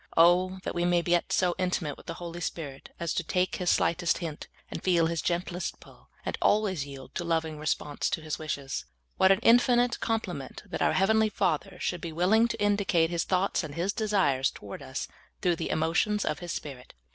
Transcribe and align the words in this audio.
Oh, 0.17 0.57
that 0.63 0.73
we 0.73 0.83
may 0.83 1.03
get 1.03 1.31
so 1.31 1.53
intimate 1.59 1.95
wdth 1.95 2.07
the 2.07 2.13
Holy 2.15 2.41
Spirit 2.41 2.89
as 2.99 3.13
to 3.13 3.23
take 3.23 3.57
His 3.57 3.69
slightest 3.69 4.17
hint, 4.17 4.47
and 4.71 4.81
feel 4.83 5.05
His 5.05 5.21
gentlest 5.21 5.79
pull, 5.79 6.09
and 6.25 6.39
always 6.41 6.87
yield 6.87 7.11
a 7.21 7.23
loving 7.23 7.59
response 7.59 8.09
to 8.09 8.21
His 8.21 8.39
wishes! 8.39 8.85
What 9.17 9.31
an 9.31 9.39
infi 9.41 9.75
nite 9.77 9.99
compliment 9.99 10.63
that 10.65 10.81
our 10.81 10.93
heavenl}^ 10.95 11.31
Father 11.31 11.77
should 11.79 12.01
be 12.01 12.11
willing 12.11 12.47
to 12.47 12.59
indicate 12.59 13.11
His 13.11 13.25
thoughts 13.25 13.63
and 13.63 13.75
His 13.75 13.93
desires 13.93 14.49
toward 14.49 14.81
us 14.81 15.07
through 15.43 15.57
the 15.57 15.69
emotions 15.69 16.25
of 16.25 16.39
His 16.39 16.51
Spirit! 16.51 16.95